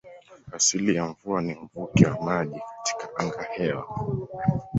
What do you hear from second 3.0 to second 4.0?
angahewa.